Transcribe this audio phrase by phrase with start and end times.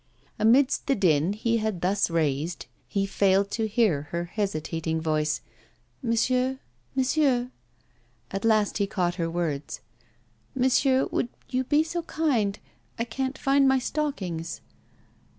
[0.39, 5.41] Amidst the din he had thus raised, he failed to hear her hesitating voice,
[6.01, 6.57] 'Monsieur,
[6.95, 7.51] monsieur'
[8.31, 9.81] At last he caught her words.
[10.55, 12.57] 'Monsieur, would you be so kind
[12.97, 14.61] I can't find my stockings.